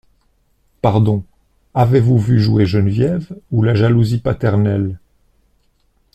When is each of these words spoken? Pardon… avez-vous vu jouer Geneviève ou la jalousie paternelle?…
Pardon… 0.81 1.23
avez-vous 1.75 2.17
vu 2.17 2.39
jouer 2.39 2.65
Geneviève 2.65 3.39
ou 3.51 3.61
la 3.61 3.75
jalousie 3.75 4.17
paternelle?… 4.19 4.97